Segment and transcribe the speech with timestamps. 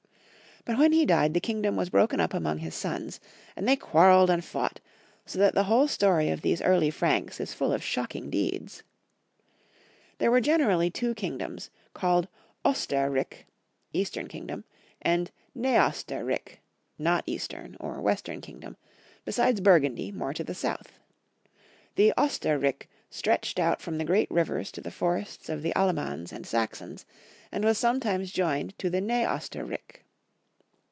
[0.63, 3.19] But when he died the kingdom was broken up among his sons,
[3.55, 4.79] and they quarreled and fought,
[5.25, 8.83] so that the whole story of these early Franks is full of shocking deeds.
[10.19, 12.27] There were generally two king doms, called
[12.63, 13.47] Oster rik,
[13.91, 14.63] eastern kingdom,
[15.01, 16.61] and Ne oster rik,
[16.99, 18.77] not eastern, or western kingdom,
[19.25, 20.99] besides Burgundy, more to the south.
[21.95, 26.31] The Oster rik stretched out from the great rivers to the forests of the AUemans
[26.31, 27.07] and Saxons,
[27.51, 30.05] and was sometimes joined to the Ne oster rik.